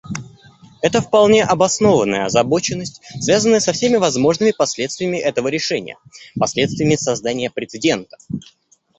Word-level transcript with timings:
Это 0.81 0.99
вполне 0.99 1.43
обоснованная 1.43 2.25
озабоченность, 2.25 3.03
связанная 3.19 3.59
со 3.59 3.71
всеми 3.71 3.97
возможными 3.97 4.49
последствиями 4.49 5.17
этого 5.17 5.47
решения, 5.47 5.99
последствиями 6.39 6.95
создания 6.95 7.51
прецедента. 7.51 8.17